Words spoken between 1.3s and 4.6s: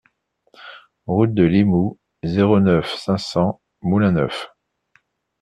de Limoux, zéro neuf, cinq cents Moulin-Neuf